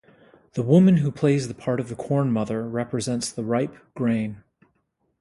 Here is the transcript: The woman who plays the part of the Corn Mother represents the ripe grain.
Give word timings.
The 0.53 0.63
woman 0.63 0.97
who 0.97 1.11
plays 1.11 1.47
the 1.47 1.53
part 1.53 1.79
of 1.79 1.87
the 1.87 1.95
Corn 1.95 2.31
Mother 2.31 2.67
represents 2.67 3.31
the 3.31 3.43
ripe 3.43 3.75
grain. 3.93 4.43